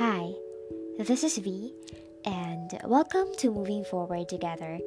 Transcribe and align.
Hi, 0.00 0.32
this 0.96 1.22
is 1.24 1.36
V, 1.36 1.74
and 2.24 2.70
welcome 2.86 3.28
to 3.36 3.50
Moving 3.50 3.84
Forward 3.84 4.30
Together. 4.30 4.78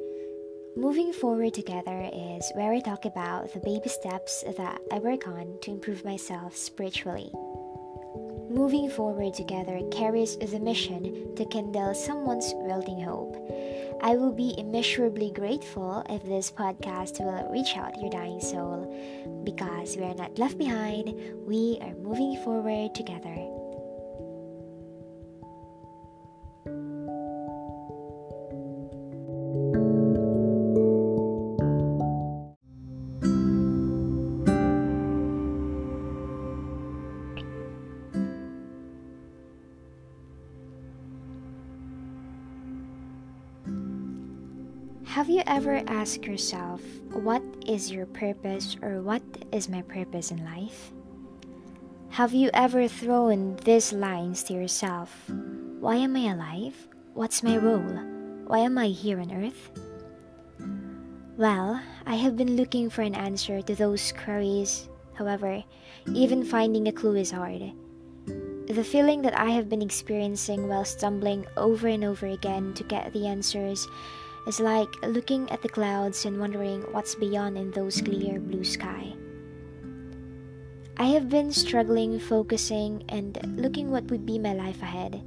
Moving 0.74 1.12
Forward 1.12 1.54
Together 1.54 2.10
is 2.12 2.50
where 2.56 2.72
I 2.72 2.80
talk 2.80 3.04
about 3.04 3.52
the 3.52 3.60
baby 3.60 3.88
steps 3.88 4.42
that 4.58 4.80
I 4.92 4.98
work 4.98 5.28
on 5.28 5.56
to 5.62 5.70
improve 5.70 6.04
myself 6.04 6.56
spiritually. 6.56 7.30
Moving 8.50 8.90
Forward 8.90 9.34
Together 9.34 9.78
carries 9.92 10.36
the 10.36 10.58
mission 10.58 11.36
to 11.36 11.44
kindle 11.44 11.94
someone's 11.94 12.50
wilting 12.56 13.00
hope. 13.00 13.36
I 14.02 14.16
will 14.16 14.32
be 14.32 14.58
immeasurably 14.58 15.30
grateful 15.30 16.04
if 16.10 16.24
this 16.24 16.50
podcast 16.50 17.20
will 17.20 17.48
reach 17.52 17.76
out 17.76 18.00
your 18.00 18.10
dying 18.10 18.40
soul 18.40 18.90
because 19.44 19.96
we 19.96 20.02
are 20.02 20.16
not 20.16 20.40
left 20.40 20.58
behind, 20.58 21.14
we 21.46 21.78
are 21.82 21.94
moving 22.02 22.36
forward 22.42 22.96
together. 22.96 23.63
Have 45.14 45.30
you 45.30 45.44
ever 45.46 45.80
asked 45.86 46.26
yourself, 46.26 46.82
what 47.12 47.40
is 47.68 47.88
your 47.88 48.04
purpose 48.04 48.76
or 48.82 49.00
what 49.00 49.22
is 49.52 49.68
my 49.68 49.80
purpose 49.82 50.32
in 50.32 50.44
life? 50.44 50.90
Have 52.10 52.34
you 52.34 52.50
ever 52.52 52.88
thrown 52.88 53.54
these 53.62 53.92
lines 53.92 54.42
to 54.42 54.54
yourself? 54.54 55.14
Why 55.78 56.02
am 56.02 56.16
I 56.16 56.34
alive? 56.34 56.74
What's 57.14 57.44
my 57.44 57.58
role? 57.58 57.94
Why 58.48 58.66
am 58.66 58.76
I 58.76 58.88
here 58.88 59.20
on 59.20 59.30
earth? 59.30 59.70
Well, 61.38 61.80
I 62.06 62.16
have 62.16 62.36
been 62.36 62.56
looking 62.56 62.90
for 62.90 63.02
an 63.02 63.14
answer 63.14 63.62
to 63.62 63.74
those 63.76 64.10
queries. 64.10 64.88
However, 65.14 65.62
even 66.10 66.42
finding 66.42 66.88
a 66.88 66.92
clue 66.92 67.14
is 67.14 67.30
hard. 67.30 67.70
The 68.66 68.82
feeling 68.82 69.22
that 69.22 69.38
I 69.38 69.50
have 69.50 69.68
been 69.68 69.82
experiencing 69.82 70.66
while 70.66 70.84
stumbling 70.84 71.46
over 71.56 71.86
and 71.86 72.02
over 72.02 72.26
again 72.26 72.74
to 72.74 72.82
get 72.82 73.12
the 73.12 73.28
answers 73.28 73.86
is 74.46 74.60
like 74.60 74.90
looking 75.02 75.50
at 75.50 75.62
the 75.62 75.68
clouds 75.68 76.24
and 76.24 76.38
wondering 76.38 76.82
what's 76.92 77.14
beyond 77.14 77.56
in 77.56 77.70
those 77.70 78.00
clear 78.00 78.38
blue 78.40 78.64
sky. 78.64 79.14
I 80.96 81.06
have 81.06 81.28
been 81.28 81.50
struggling, 81.50 82.20
focusing, 82.20 83.02
and 83.08 83.38
looking 83.56 83.90
what 83.90 84.04
would 84.04 84.24
be 84.24 84.38
my 84.38 84.52
life 84.54 84.80
ahead. 84.80 85.22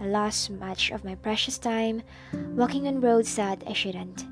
I 0.00 0.06
lost 0.06 0.50
much 0.50 0.90
of 0.90 1.04
my 1.04 1.14
precious 1.16 1.58
time 1.58 2.02
walking 2.32 2.86
on 2.86 3.00
roads 3.00 3.34
that 3.36 3.62
I 3.66 3.72
shouldn't. 3.72 4.24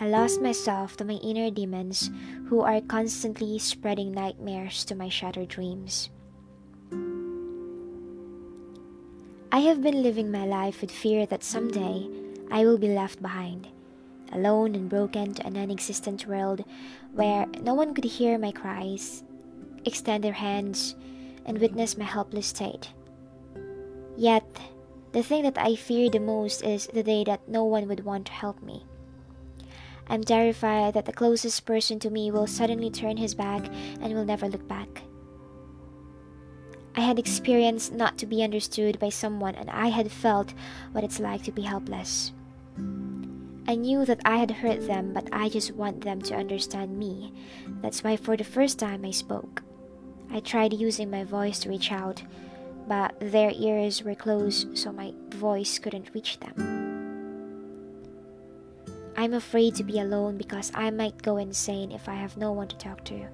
I 0.00 0.08
lost 0.08 0.40
myself 0.40 0.96
to 0.96 1.04
my 1.04 1.20
inner 1.22 1.50
demons 1.50 2.10
who 2.48 2.62
are 2.62 2.80
constantly 2.80 3.58
spreading 3.58 4.10
nightmares 4.10 4.84
to 4.86 4.96
my 4.96 5.08
shattered 5.08 5.48
dreams. 5.48 6.10
I 9.52 9.60
have 9.60 9.82
been 9.82 10.02
living 10.02 10.32
my 10.32 10.46
life 10.46 10.80
with 10.80 10.90
fear 10.90 11.26
that 11.26 11.44
someday 11.44 12.08
I 12.52 12.66
will 12.66 12.76
be 12.76 12.88
left 12.88 13.22
behind, 13.22 13.68
alone 14.30 14.74
and 14.74 14.86
broken 14.86 15.32
to 15.34 15.46
a 15.46 15.50
non 15.50 15.70
existent 15.70 16.26
world 16.26 16.62
where 17.14 17.46
no 17.62 17.72
one 17.72 17.94
could 17.94 18.04
hear 18.04 18.36
my 18.36 18.52
cries, 18.52 19.24
extend 19.86 20.22
their 20.22 20.34
hands, 20.36 20.94
and 21.46 21.56
witness 21.56 21.96
my 21.96 22.04
helpless 22.04 22.48
state. 22.48 22.92
Yet, 24.18 24.44
the 25.12 25.22
thing 25.22 25.44
that 25.44 25.56
I 25.56 25.76
fear 25.76 26.10
the 26.10 26.20
most 26.20 26.62
is 26.62 26.88
the 26.92 27.02
day 27.02 27.24
that 27.24 27.48
no 27.48 27.64
one 27.64 27.88
would 27.88 28.04
want 28.04 28.26
to 28.26 28.32
help 28.32 28.62
me. 28.62 28.84
I'm 30.06 30.22
terrified 30.22 30.92
that 30.92 31.06
the 31.06 31.12
closest 31.12 31.64
person 31.64 31.98
to 32.00 32.10
me 32.10 32.30
will 32.30 32.46
suddenly 32.46 32.90
turn 32.90 33.16
his 33.16 33.34
back 33.34 33.64
and 34.02 34.12
will 34.12 34.26
never 34.26 34.46
look 34.46 34.68
back. 34.68 35.04
I 36.94 37.00
had 37.00 37.18
experienced 37.18 37.94
not 37.94 38.18
to 38.18 38.26
be 38.26 38.42
understood 38.44 38.98
by 38.98 39.08
someone, 39.08 39.54
and 39.54 39.70
I 39.70 39.88
had 39.88 40.12
felt 40.12 40.52
what 40.92 41.02
it's 41.02 41.18
like 41.18 41.42
to 41.44 41.52
be 41.52 41.62
helpless. 41.62 42.32
I 43.68 43.76
knew 43.76 44.04
that 44.04 44.20
I 44.24 44.38
had 44.38 44.50
hurt 44.50 44.86
them, 44.86 45.12
but 45.12 45.28
I 45.32 45.48
just 45.48 45.72
want 45.72 46.02
them 46.02 46.20
to 46.22 46.34
understand 46.34 46.98
me. 46.98 47.32
That's 47.80 48.02
why, 48.02 48.16
for 48.16 48.36
the 48.36 48.44
first 48.44 48.78
time, 48.78 49.04
I 49.04 49.12
spoke. 49.12 49.62
I 50.30 50.40
tried 50.40 50.72
using 50.72 51.10
my 51.10 51.24
voice 51.24 51.60
to 51.60 51.68
reach 51.68 51.92
out, 51.92 52.22
but 52.88 53.14
their 53.20 53.52
ears 53.54 54.02
were 54.02 54.14
closed, 54.14 54.76
so 54.76 54.92
my 54.92 55.12
voice 55.30 55.78
couldn't 55.78 56.14
reach 56.14 56.40
them. 56.40 56.82
I'm 59.16 59.34
afraid 59.34 59.74
to 59.76 59.84
be 59.84 60.00
alone 60.00 60.38
because 60.38 60.72
I 60.74 60.90
might 60.90 61.22
go 61.22 61.36
insane 61.36 61.92
if 61.92 62.08
I 62.08 62.14
have 62.14 62.36
no 62.36 62.50
one 62.50 62.68
to 62.68 62.76
talk 62.76 63.04
to. 63.04 63.28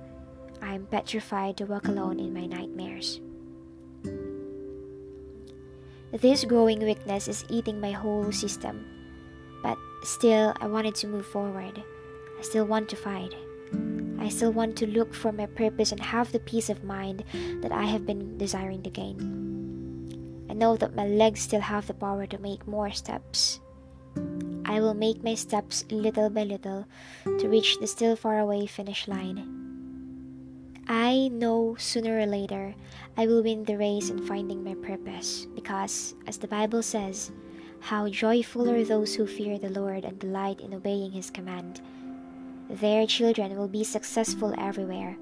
I'm 0.61 0.87
petrified 0.87 1.57
to 1.59 1.67
walk 1.67 1.87
alone 1.89 2.19
in 2.19 2.35
my 2.35 2.47
nightmares. 2.47 3.21
This 6.13 6.45
growing 6.45 6.81
weakness 6.81 7.29
is 7.29 7.45
eating 7.49 7.81
my 7.81 7.93
whole 7.93 8.33
system. 8.33 8.98
Still, 10.03 10.55
I 10.61 10.67
wanted 10.67 10.95
to 10.97 11.09
move 11.09 11.27
forward. 11.27 11.83
I 12.39 12.43
still 12.43 12.65
want 12.65 12.89
to 12.91 12.97
fight. 12.97 13.35
I 14.19 14.29
still 14.29 14.53
want 14.53 14.77
to 14.77 14.87
look 14.87 15.15
for 15.15 15.33
my 15.33 15.47
purpose 15.47 15.93
and 15.93 16.01
have 16.01 16.33
the 16.33 16.41
peace 16.41 16.69
of 16.71 16.85
mind 16.85 17.25
that 17.63 17.73
I 17.73 17.85
have 17.85 18.07
been 18.07 18.39
desiring 18.39 18.83
to 18.83 18.91
gain. 18.91 20.47
I 20.51 20.55
know 20.55 20.77
that 20.77 20.95
my 20.95 21.07
legs 21.07 21.41
still 21.41 21.61
have 21.61 21.87
the 21.87 21.95
power 21.95 22.27
to 22.27 22.39
make 22.39 22.67
more 22.67 22.91
steps. 22.91 23.61
I 24.65 24.81
will 24.81 24.95
make 24.95 25.25
my 25.25 25.35
steps 25.35 25.85
little 25.91 26.31
by 26.31 26.45
little 26.45 26.87
to 27.25 27.49
reach 27.49 27.79
the 27.79 27.87
still 27.87 28.17
far 28.17 28.39
away 28.39 28.67
finish 28.67 29.09
line. 29.09 29.59
I 30.87 31.29
know 31.29 31.77
sooner 31.79 32.19
or 32.19 32.27
later 32.27 32.75
I 33.17 33.27
will 33.27 33.43
win 33.43 33.65
the 33.65 33.77
race 33.77 34.11
in 34.11 34.25
finding 34.27 34.65
my 34.65 34.75
purpose 34.75 35.47
because, 35.55 36.15
as 36.27 36.39
the 36.39 36.49
Bible 36.49 36.83
says, 36.83 37.31
how 37.81 38.09
joyful 38.09 38.71
are 38.71 38.85
those 38.85 39.15
who 39.15 39.27
fear 39.27 39.59
the 39.59 39.71
Lord 39.71 40.05
and 40.05 40.19
delight 40.19 40.61
in 40.61 40.75
obeying 40.75 41.13
His 41.13 41.31
command. 41.31 41.81
Their 42.69 43.07
children 43.07 43.57
will 43.57 43.69
be 43.69 43.85
successful 43.85 44.55
everywhere, 44.59 45.17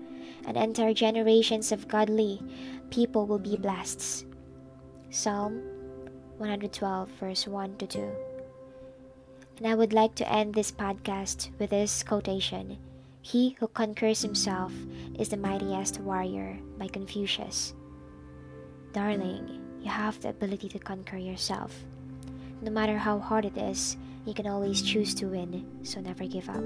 and 0.46 0.56
entire 0.56 0.94
generations 0.94 1.70
of 1.70 1.88
godly 1.88 2.42
people 2.90 3.26
will 3.26 3.38
be 3.38 3.56
blessed. 3.56 4.26
Psalm 5.10 5.62
112, 6.38 7.08
verse 7.20 7.46
1 7.46 7.76
to 7.78 7.86
2. 7.86 8.10
And 9.58 9.66
I 9.66 9.74
would 9.74 9.92
like 9.92 10.14
to 10.16 10.30
end 10.30 10.54
this 10.54 10.70
podcast 10.70 11.48
with 11.58 11.70
this 11.70 12.02
quotation 12.02 12.78
He 13.22 13.56
who 13.58 13.68
conquers 13.68 14.22
himself 14.22 14.72
is 15.18 15.30
the 15.30 15.36
mightiest 15.36 16.00
warrior 16.00 16.58
by 16.78 16.88
Confucius. 16.88 17.74
Darling, 18.92 19.62
you 19.80 19.90
have 19.90 20.20
the 20.20 20.30
ability 20.30 20.68
to 20.70 20.78
conquer 20.78 21.16
yourself. 21.16 21.84
No 22.62 22.70
matter 22.72 22.98
how 22.98 23.18
hard 23.18 23.44
it 23.44 23.56
is, 23.56 23.96
you 24.24 24.34
can 24.34 24.46
always 24.46 24.82
choose 24.82 25.14
to 25.16 25.26
win, 25.26 25.64
so 25.82 26.00
never 26.00 26.26
give 26.26 26.48
up. 26.48 26.64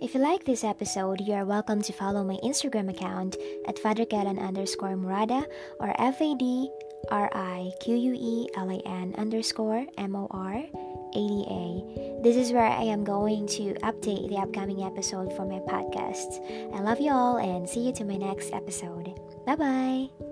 If 0.00 0.14
you 0.14 0.20
like 0.20 0.44
this 0.44 0.64
episode, 0.64 1.20
you 1.20 1.34
are 1.34 1.44
welcome 1.44 1.82
to 1.82 1.92
follow 1.92 2.24
my 2.24 2.36
Instagram 2.44 2.88
account 2.88 3.36
at 3.66 3.76
Fadriquelan 3.76 4.38
underscore 4.40 4.96
Morada 4.96 5.44
or 5.80 5.92
F 6.00 6.22
A 6.22 6.34
D 6.36 6.70
R 7.10 7.30
I 7.32 7.70
Q 7.80 7.94
U 7.96 8.14
E 8.14 8.48
L 8.56 8.70
A 8.70 8.78
N 8.86 9.14
underscore 9.18 9.86
M 9.96 10.16
O 10.16 10.26
R 10.30 10.54
A 10.54 10.66
D 11.14 11.44
A. 11.48 12.22
This 12.22 12.36
is 12.36 12.52
where 12.52 12.66
I 12.66 12.82
am 12.82 13.04
going 13.04 13.46
to 13.58 13.74
update 13.82 14.28
the 14.28 14.36
upcoming 14.36 14.82
episode 14.82 15.34
for 15.36 15.46
my 15.46 15.60
podcast. 15.60 16.42
I 16.74 16.80
love 16.80 17.00
you 17.00 17.12
all 17.12 17.38
and 17.38 17.68
see 17.68 17.86
you 17.86 17.92
to 17.94 18.04
my 18.04 18.16
next 18.16 18.52
episode. 18.52 19.14
Bye 19.46 19.56
bye. 19.56 20.27